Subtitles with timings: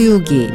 [0.00, 0.48] 서유기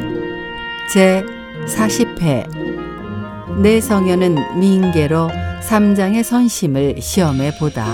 [0.92, 1.24] 제
[1.68, 5.30] 40회 내 성현은 민계로
[5.62, 7.86] 삼장의 선심을 시험해 보다.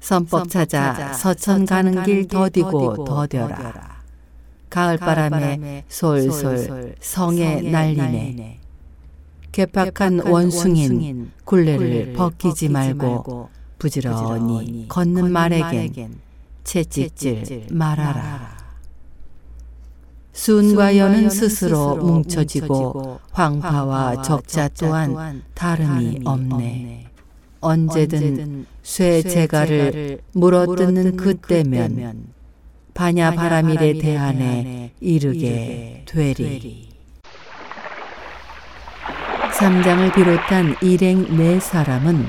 [0.00, 4.00] 선법 찾아 서천 가는 길 더디고 더뎌라.
[4.70, 8.61] 가을바람에 솔솔 성에 날리네.
[9.52, 16.20] 개팍한 원숭인 굴레를 벗기지 말고 부지런히 걷는 말에겐
[16.64, 18.62] 채찍질 말아라.
[20.32, 27.06] 순과 연은 스스로 뭉쳐지고 황파와 적자 또한 다름이 없네.
[27.60, 32.32] 언제든 쇠 제가를 물어뜯는 그때면
[32.94, 36.91] 반야 바람일에 대한에 이르게 되리.
[39.62, 42.28] 삼장을 비롯한 일행 네 사람은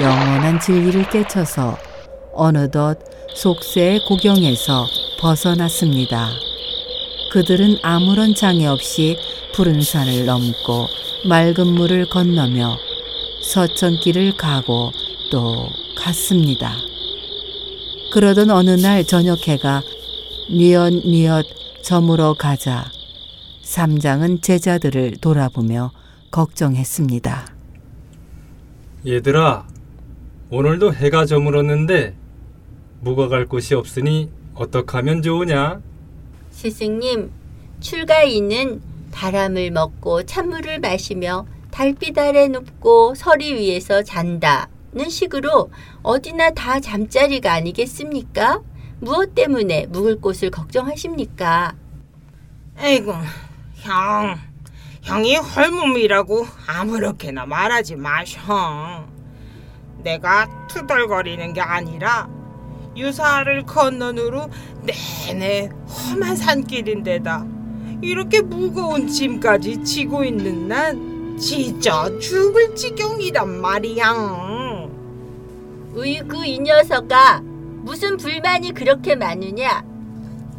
[0.00, 1.76] 영원한 진리를 깨쳐서
[2.32, 2.96] 어느덧
[3.34, 4.86] 속세의 고경에서
[5.20, 6.30] 벗어났습니다.
[7.32, 9.18] 그들은 아무런 장애 없이
[9.52, 10.86] 푸른 산을 넘고
[11.28, 12.74] 맑은 물을 건너며
[13.42, 14.90] 서천길을 가고
[15.30, 16.72] 또 갔습니다.
[18.10, 19.82] 그러던 어느 날 저녁 해가
[20.48, 21.44] 뉘엿뉘엿
[21.82, 22.90] 저물어 가자
[23.60, 25.90] 삼장은 제자들을 돌아보며
[26.30, 27.46] 걱정했습니다.
[29.06, 29.66] 얘들아,
[30.50, 32.14] 오늘도 해가 저물었는데
[33.00, 35.80] 묵어갈 곳이 없으니 어떻게 하면 좋으냐?
[36.50, 37.30] 스승님,
[37.80, 45.70] 출가인은 바람을 먹고 찬물을 마시며 달빛 아래 눕고 서리 위에서 잔다는 식으로
[46.02, 48.60] 어디나 다 잠자리가 아니겠습니까?
[49.00, 51.74] 무엇 때문에 묵을 곳을 걱정하십니까?
[52.76, 53.14] 아이고,
[53.76, 54.49] 형.
[55.02, 59.06] 형이 헐몸이라고 아무렇게나 말하지 마셔.
[60.02, 62.28] 내가 투덜거리는 게 아니라
[62.96, 64.50] 유사를 건너누로
[64.82, 67.46] 내내 험한 산길인데다
[68.02, 74.88] 이렇게 무거운 짐까지 지고 있는 난 진짜 죽을 지경이란 말이야.
[75.96, 77.40] 으이그 이 녀석아
[77.82, 79.82] 무슨 불만이 그렇게 많으냐?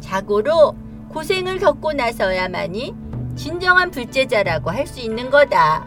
[0.00, 0.76] 자고로
[1.08, 3.01] 고생을 겪고 나서야만이
[3.36, 5.84] 진정한 불제자라고 할 수 있는 거다.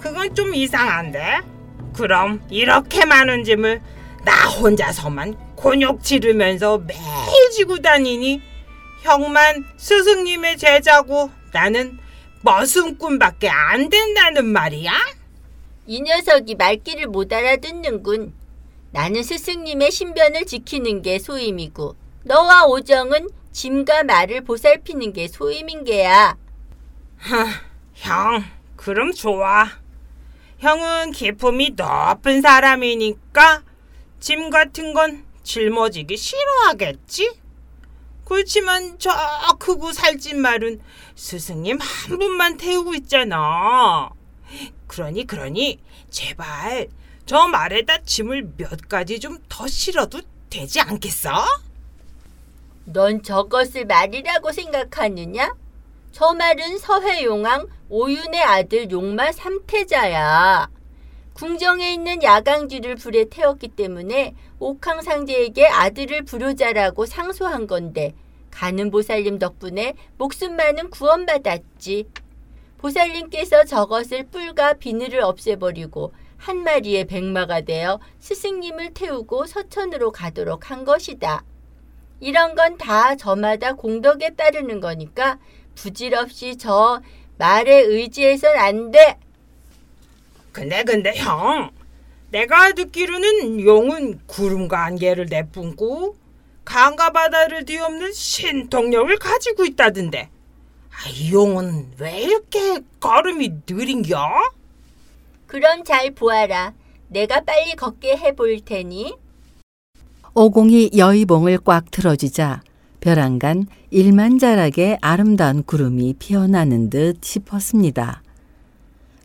[0.00, 1.40] 그건 좀 이상한데?
[1.94, 3.80] 그럼 이렇게 많은 짐을
[4.24, 7.00] 나 혼자서만 곤욕 치르면서 매일
[7.52, 8.40] 지고 다니니
[9.02, 11.98] 형만 스승님의 제자고 나는
[12.42, 14.92] 머슴꾼밖에 안 된다는 말이야?
[15.86, 18.34] 이 녀석이 말귀를 못 알아듣는군.
[18.90, 21.94] 나는 스승님의 신변을 지키는 게 소임이고
[22.24, 23.28] 너와 오정은
[23.60, 26.36] 짐과 말을 보살피는 게 소임인 게야.
[27.16, 27.46] 하,
[27.94, 28.44] 형,
[28.76, 29.66] 그럼 좋아.
[30.58, 33.62] 형은 기품이 높은 사람이니까
[34.20, 37.40] 짐 같은 건 짊어지기 싫어하겠지?
[38.26, 39.10] 그렇지만 저
[39.58, 40.82] 크고 살찐 말은
[41.14, 44.10] 스승님 한 분만 태우고 있잖아.
[44.86, 45.80] 그러니 그러니
[46.10, 46.88] 제발
[47.24, 51.30] 저 말에다 짐을 몇 가지 좀 더 실어도 되지 않겠어?
[52.86, 55.54] 넌 저것을 말이라고 생각하느냐?
[56.12, 60.70] 저 말은 서해용왕 오윤의 아들 용마 삼태자야.
[61.34, 68.14] 궁정에 있는 야강쥐를 불에 태웠기 때문에 옥황상제에게 아들을 부르자라고 상소한 건데
[68.50, 72.08] 가는 보살님 덕분에 목숨만은 구원받았지.
[72.78, 81.42] 보살님께서 저것을 뿔과 비늘을 없애버리고 한 마리의 백마가 되어 스승님을 태우고 서천으로 가도록 한 것이다.
[82.20, 85.38] 이런 건 다 저마다 공덕에 따르는 거니까
[85.74, 87.00] 부질없이 저
[87.38, 89.18] 말에 의지해선 안 돼.
[90.52, 91.70] 근데 근데 형,
[92.30, 96.16] 내가 듣기로는 용은 구름과 안개를 내뿜고
[96.64, 100.30] 강과 바다를 뒤엎는 신통력을 가지고 있다던데.
[100.90, 104.16] 아, 이 용은 왜 이렇게 걸음이 느린겨?
[105.46, 106.72] 그럼 잘 보아라.
[107.08, 109.14] 내가 빨리 걷게 해볼 테니.
[110.38, 112.60] 오공이 여의봉을 꽉 틀어주자
[113.00, 118.22] 벼랑간 일만자락의 아름다운 구름이 피어나는 듯 싶었습니다.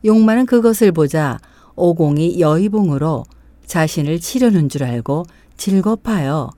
[0.06, 1.38] 용마는 그것을 보자
[1.76, 3.26] 오공이 여의봉으로
[3.66, 5.26] 자신을 치려는 줄 알고
[5.58, 6.52] 질겁하여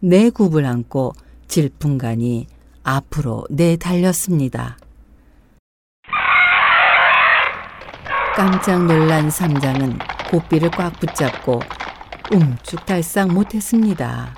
[0.00, 1.12] 내 굽을 안고
[1.46, 2.46] 질풍간이
[2.84, 4.78] 앞으로 내달렸습니다.
[8.34, 9.98] 깜짝 놀란 삼장은
[10.30, 11.60] 고삐를 꽉 붙잡고
[12.30, 14.34] 움쭉달싹 못했습니다.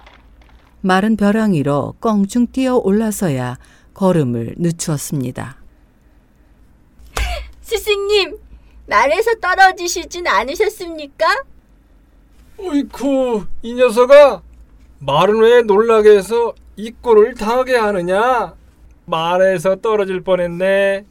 [0.81, 3.59] 마른 벼랑 위로 껑충 뛰어 올라서야
[3.95, 5.57] 걸음을 늦추었습니다.
[7.61, 8.39] 스승님,
[8.87, 11.27] 말에서 떨어지시진 않으셨습니까?
[12.59, 14.43] 어이쿠 이 녀석아
[14.99, 18.55] 말은 왜 놀라게 해서 이 꼴을 당하게 하느냐
[19.07, 21.07] 말에서 떨어질 뻔했네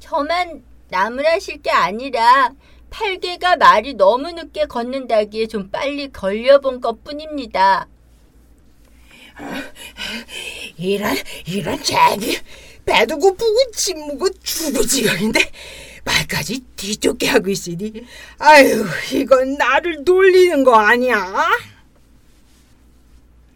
[0.00, 2.50] 저만 나무라실 게 아니라
[2.90, 7.86] 팔개가 말이 너무 늦게 걷는다기에 좀 빨리 걸려본 것 뿐입니다.
[10.76, 11.16] 이런
[11.46, 12.38] 이런 자기
[12.84, 15.40] 배도 고프고 침묵고 죽을 지경인데
[16.04, 18.04] 말까지 뒤쫓게 하고 있으니
[18.38, 18.84] 아유
[19.14, 21.16] 이건 나를 놀리는 거 아니야?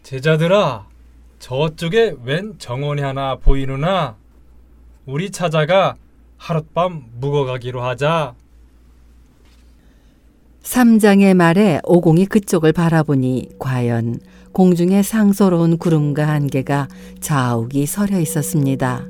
[0.03, 0.87] 제자들아
[1.39, 4.15] 저쪽에 웬 정원이 하나 보이느나
[5.05, 5.95] 우리 찾아가
[6.37, 8.35] 하룻밤 묵어가기로 하자
[10.65, 14.17] 삼장의 말에 오공이 그쪽을 바라보니 과연
[14.51, 16.87] 공중에 상서로운 구름과 안개가
[17.19, 19.05] 자욱이 서려 있었습니다.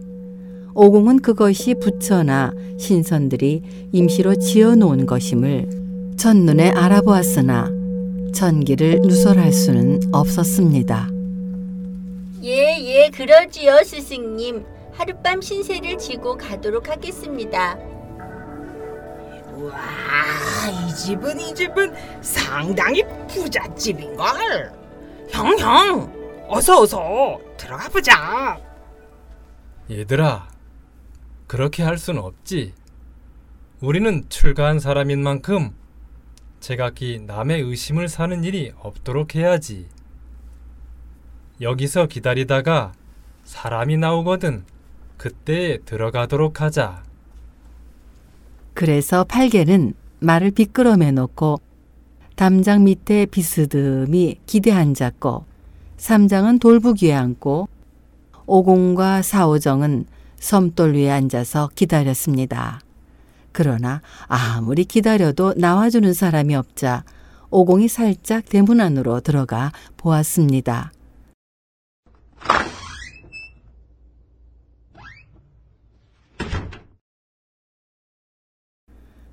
[0.73, 5.69] 오공은 그것이 부처나 신선들이 임시로 지어 놓은 것임을
[6.17, 7.71] 첫눈에 알아보았으나
[8.33, 11.09] 전기를 누설할 수는 없었습니다.
[12.43, 14.61] 예, 예, 그러지요, 스승님.
[14.91, 17.77] 하룻밤 신세를 지고 가도록 하겠습니다.
[19.69, 24.71] 와, 이 집은 이 집은 상당히 부잣집인걸.
[25.29, 28.59] 형, 형, 어서 어서 들어가 보자.
[29.89, 30.47] 얘들아
[31.47, 32.73] 그렇게 할순 없지
[33.81, 35.75] 우리는 출가한 사람인 만큼
[36.59, 39.87] 제각기 남의 의심을 사는 일이 없도록 해야지
[41.61, 42.93] 여기서 기다리다가
[43.43, 44.65] 사람이 나오거든
[45.17, 47.03] 그때 들어가도록 하자
[48.75, 51.61] 그래서 팔개는 말을 비끄러매 놓고
[52.35, 55.45] 담장 밑에 비스듬히 기대 앉았고
[55.97, 57.69] 삼장은 돌북 위에 앉고
[58.45, 60.05] 오공과 사오정은
[60.37, 62.81] 섬돌 위에 앉아서 기다렸습니다.
[63.53, 67.05] 그러나 아무리 기다려도 나와주는 사람이 없자
[67.51, 70.91] 오공이 살짝 대문 안으로 들어가 보았습니다.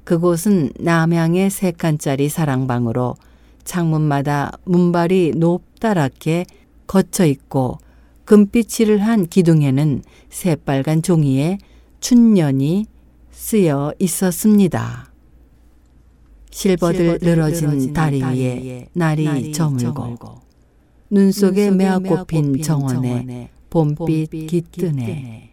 [0.05, 3.15] 그곳은 남향의 세 칸짜리 사랑방으로
[3.65, 6.47] 창문마다 문발이 높다랗게
[6.87, 7.79] 거쳐 있고
[8.25, 11.59] 금빛칠을 한 기둥에는 새빨간 종이에
[12.01, 12.87] 춘년이
[13.31, 15.13] 쓰여 있었습니다.
[16.51, 20.41] 실버들 늘어진 다리 위에 날이 저물고
[21.11, 25.51] 눈 속에 메아 꽃핀 정원에 봄빛 깃드네.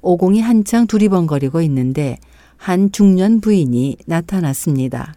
[0.00, 2.18] 오공이 한창 두리번거리고 있는데
[2.62, 5.16] 한 중년 부인이 나타났습니다.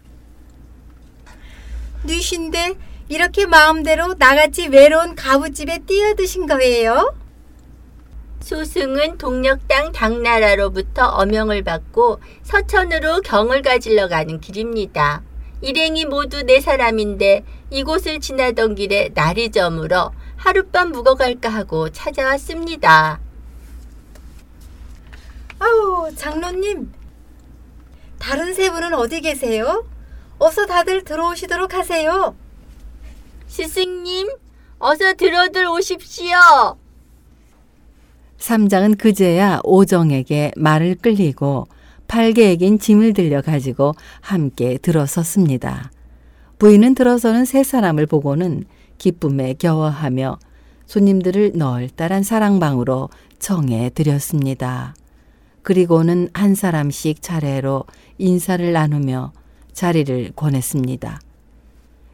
[2.02, 2.74] 누신데
[3.08, 7.14] 이렇게 마음대로 나같이 외로운 가부집에 뛰어드신 거예요?
[8.40, 15.22] 소승은 동력당 당나라로부터 어명을 받고 서천으로 경을 가질러 가는 길입니다.
[15.60, 23.20] 일행이 모두 네 사람인데 이곳을 지나던 길에 날이 저물어 하룻밤 묵어갈까 하고 찾아왔습니다.
[25.60, 26.90] 아우 장로님
[28.18, 29.84] 다른 세 분은 어디 계세요?
[30.38, 32.34] 어서 다들 들어오시도록 하세요.
[33.46, 34.28] 스승님,
[34.78, 36.36] 어서 들어들 오십시오.
[38.38, 41.68] 삼장은 그제야 오정에게 말을 끌리고
[42.08, 45.90] 팔개에겐 짐을 들려 가지고 함께 들어섰습니다.
[46.58, 48.64] 부인은 들어서는 세 사람을 보고는
[48.98, 50.38] 기쁨에 겨워하며
[50.86, 53.08] 손님들을 널따란 사랑방으로
[53.38, 54.94] 청해 드렸습니다.
[55.66, 57.86] 그리고는 한 사람씩 차례로
[58.18, 59.32] 인사를 나누며
[59.72, 61.20] 자리를 권했습니다.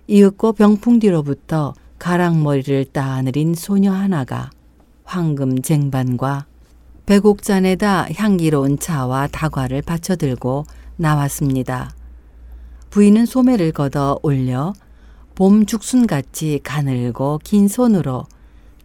[0.06, 4.48] 이윽고 병풍 뒤로부터 가랑머리를 따느린 소녀 하나가
[5.04, 6.46] 황금 쟁반과
[7.04, 10.64] 배곡잔에다 향기로운 차와 다과를 받쳐들고
[10.96, 11.90] 나왔습니다.
[12.88, 14.72] 부인은 소매를 걷어 올려
[15.34, 18.24] 봄 죽순같이 가늘고 긴 손으로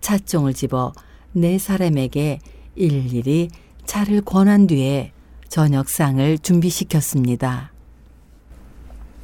[0.02, 0.92] 찻종을 집어
[1.32, 2.40] 네 사람에게
[2.76, 3.48] 일일이
[3.88, 5.14] 차를 권한 뒤에
[5.48, 7.72] 저녁상을 준비시켰습니다.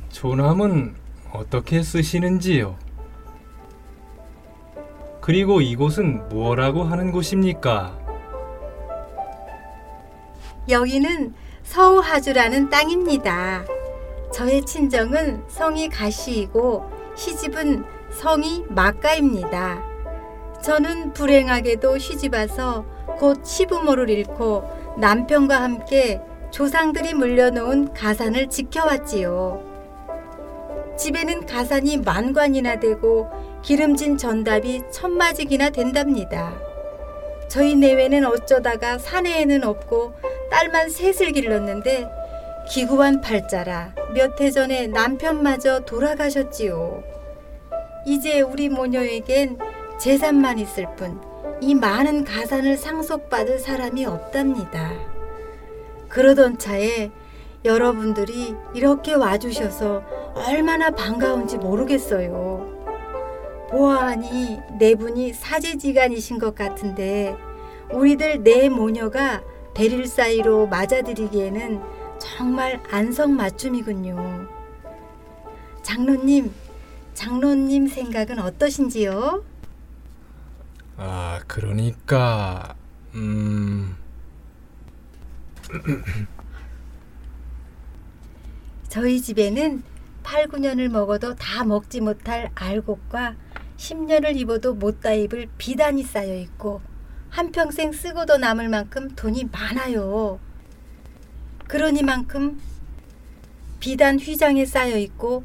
[0.10, 0.96] 조남은
[1.32, 2.78] 어떻게 쓰시는지요?
[5.22, 8.00] 그리고 이곳은 무엇라고 하는 곳입니까?
[10.70, 13.66] 여기는 서우하주라는 땅입니다.
[14.34, 19.93] 저의 친정은 성이 가시이고 시집은 성이 막가입니다.
[20.64, 22.86] 저는 불행하게도 시집 와서
[23.20, 24.64] 곧 시부모를 잃고
[24.98, 29.62] 남편과 함께 조상들이 물려놓은 가산을 지켜왔지요.
[30.98, 33.30] 집에는 가산이 만관이나 되고
[33.62, 36.54] 기름진 전답이 천마직이나 된답니다.
[37.50, 40.14] 저희 내외는 어쩌다가 사내에는 없고
[40.50, 42.08] 딸만 셋을 길렀는데
[42.70, 47.04] 기구한 팔자라 몇 해 전에 남편마저 돌아가셨지요.
[48.06, 49.58] 이제 우리 모녀에겐
[50.00, 51.34] 재산만 있을 뿐
[51.64, 54.92] 이 많은 가산을 상속받을 사람이 없답니다.
[56.10, 57.10] 그러던 차에
[57.64, 60.04] 여러분들이 이렇게 와주셔서
[60.36, 62.68] 얼마나 반가운지 모르겠어요.
[63.70, 67.34] 보아하니 네 분이 사제지간이신 것 같은데
[67.94, 69.42] 우리들 네 모녀가
[69.74, 71.82] 대릴 사이로 맞아들이기에는
[72.20, 74.48] 정말 안성맞춤이군요.
[75.82, 76.52] 장로님,
[77.14, 79.53] 장로님 생각은 어떠신지요?
[80.98, 82.76] 아, 그러니까
[83.16, 83.96] 음,
[88.90, 89.84] 저희 집에는
[90.22, 93.36] 8, 9년을 먹어도 다 먹지 못할 알곡과
[93.78, 96.82] 10년을 입어도 못다 입을 비단이 쌓여 있고
[97.30, 100.40] 한평생 쓰고도 남을 만큼 돈이 많아요.
[101.68, 102.62] 그러니만큼
[103.80, 105.44] 비단 휘장에 쌓여 있고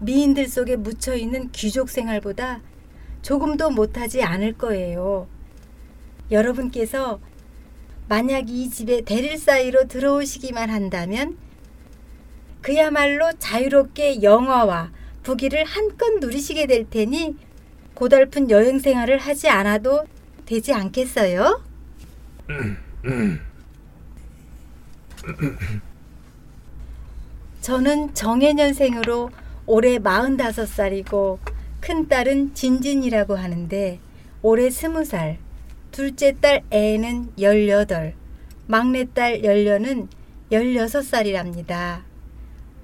[0.00, 2.60] 미인들 속에 묻혀 있는 귀족 생활보다
[3.22, 5.26] 조금도 못하지 않을 거예요.
[6.30, 7.20] 여러분께서
[8.08, 11.36] 만약 이 집에 대릴 사이로 들어오시기만 한다면
[12.60, 14.90] 그야말로 자유롭게 영화와
[15.22, 17.36] 부귀를 한껏 누리시게 될 테니
[17.94, 20.04] 고달픈 여행 생활을 하지 않아도
[20.46, 21.62] 되지 않겠어요?
[27.60, 29.30] 저는 정해년생으로
[29.66, 31.38] 올해 45살이고
[31.82, 33.98] 큰딸은 진진이라고 하는데
[34.40, 35.36] 올해 20살,
[35.90, 38.14] 둘째 딸 애는 18,
[38.68, 40.08] 막내딸 열려는
[40.52, 42.02] 16살이랍니다.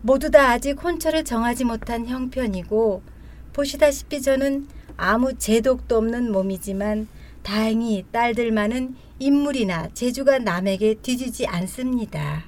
[0.02, 3.02] 모두 다 아직 혼처를 정하지 못한 형편이고
[3.52, 7.07] 보시다시피 저는 아무 제독도 없는 몸이지만
[7.45, 12.45] 다행히 딸들만은 인물이나 재주가 남에게 뒤지지 않습니다.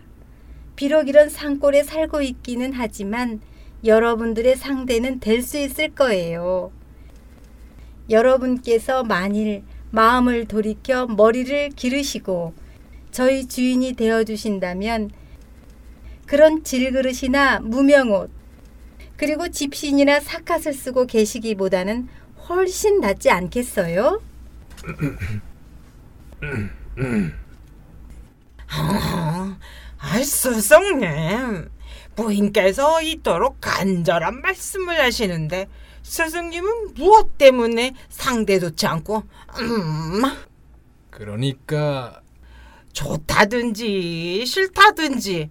[0.75, 3.41] 비록 이런 산골에 살고 있기는 하지만
[3.85, 6.71] 여러분들의 상대는 될 수 있을 거예요.
[8.09, 12.55] 여러분께서 만일 마음을 돌이켜 머리를 기르시고
[13.11, 15.11] 저희 주인이 되어 주신다면
[16.27, 18.31] 그런 질그릇이나 무명옷
[19.17, 22.09] 그리고 집신이나 사갓을 쓰고 계시기보다는
[22.49, 24.21] 훨씬 낫지 않겠어요?
[29.99, 31.69] 아, 스승님.
[32.25, 35.69] 부인께서 이토록 간절한 말씀을 하시는데
[36.03, 39.23] 스승님은 무엇 때문에 상대 좋지 않고
[39.61, 40.23] 음,
[41.11, 42.21] 그러니까
[42.93, 45.51] 좋다든지 싫다든지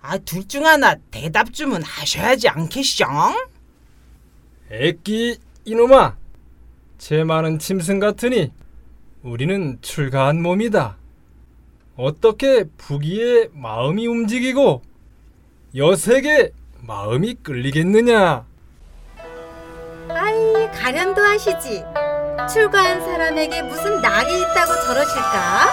[0.00, 3.04] 아, 둘 중 하나 대답 주문 하셔야지 않겠쇼?
[4.70, 6.16] 애끼 이놈아,
[6.98, 8.52] 제 많은 짐승 같으니
[9.22, 10.96] 우리는 출가한 몸이다.
[11.96, 14.82] 어떻게 부귀에 마음이 움직이고
[15.76, 18.46] 여색에 마음이 끌리겠느냐?
[20.08, 21.84] 아이 가련도 하시지.
[22.50, 25.66] 출가한 사람에게 무슨 낙이 있다고 저러실까?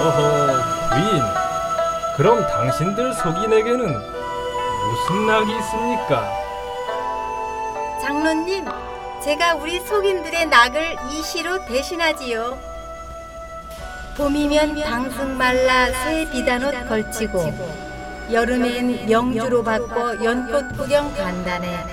[0.00, 1.22] 어허, 부인.
[2.16, 3.94] 그럼 당신들 속인에게는
[4.90, 6.32] 무슨 낙이 있습니까?
[8.00, 8.64] 장로님,
[9.22, 12.58] 제가 우리 속인들의 낙을 이 시로 대신하지요.
[14.16, 17.93] 봄이면 방승 말라 새 비단옷 걸치고
[18.32, 21.84] 여름엔 명주로 바꿔 연꽃 구경 간다네.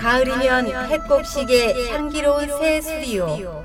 [0.00, 3.62] 가을이면 해꼽시계 향기로운 새 수리요.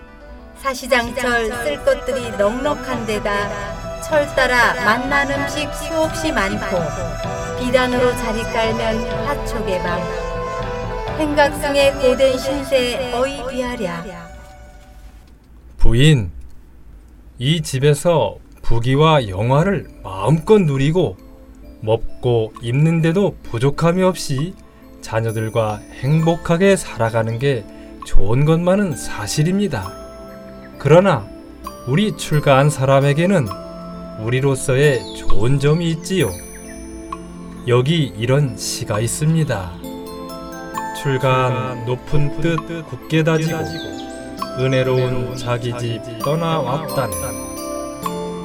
[0.57, 6.77] 사시장철 쓸 것들이 넉넉한 데다 철 따라 맛난 음식 수없이 많고
[7.59, 10.01] 비단으로 자리 깔면 화촉의 밤
[11.19, 14.03] 행각승의 고된 신세에 어이 비하랴
[15.77, 16.31] 부인,
[17.37, 21.17] 이 집에서 부귀와 영화를 마음껏 누리고
[21.81, 24.53] 먹고 입는데도 부족함이 없이
[25.01, 27.63] 자녀들과 행복하게 살아가는 게
[28.05, 29.91] 좋은 것만은 사실입니다.
[30.77, 31.27] 그러나
[31.87, 33.47] 우리 출가한 사람에게는
[34.21, 36.31] 우리로서의 좋은 점이 있지요.
[37.67, 39.71] 여기 이런 시가 있습니다.
[41.01, 42.57] 출가한 높은 뜻
[42.87, 43.59] 굳게 다지고
[44.59, 47.13] 은혜로운 자기 집 떠나왔다네.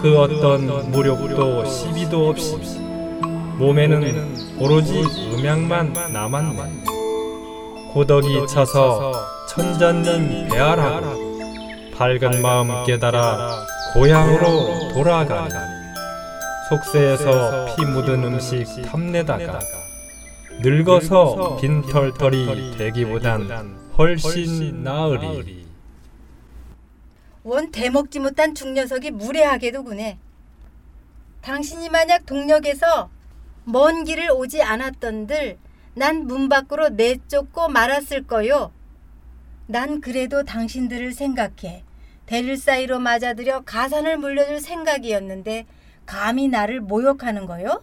[0.02, 2.81] 그 어떤 무력도 시비도 없이
[3.58, 6.84] 몸에는 오로지 음양만 남았네.
[7.92, 11.38] 고덕이 차서 천자님 배하라고
[11.94, 15.52] 밝은 마음 깨달아 고향으로 돌아가니.
[16.70, 19.60] 속세에서 피 묻은 음식 탐내다가
[20.62, 25.66] 늙어서 빈털털이 되기보단 훨씬 나으리.
[27.44, 30.16] 원 대먹지 못한 중녀석이 무례하게도 구네
[31.42, 33.10] 당신이 만약 동력에서
[33.64, 35.58] 먼 길을 오지 않았던들
[35.94, 38.72] 난 문 밖으로 내쫓고 말았을 거요.
[39.66, 41.84] 난 그래도 당신들을 생각해
[42.26, 45.66] 대를 사이로 맞아들여 가산을 물려줄 생각이었는데
[46.06, 47.82] 감히 나를 모욕하는 거요?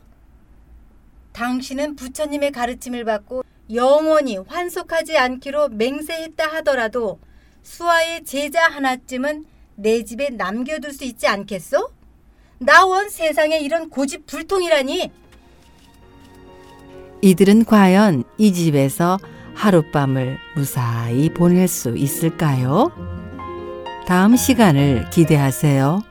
[1.34, 3.44] 당신은 부처님의 가르침을 받고
[3.74, 7.20] 영원히 환속하지 않기로 맹세했다 하더라도
[7.62, 9.46] 수아의 제자 하나쯤은
[9.76, 11.92] 내 집에 남겨둘 수 있지 않겠소?
[12.58, 15.12] 나 원 세상에 이런 고집 불통이라니!
[17.22, 19.18] 이들은 과연 이 집에서
[19.56, 22.92] 하룻밤을 무사히 보낼 수 있을까요?
[24.08, 26.02] 다음 시간을 기대하세요.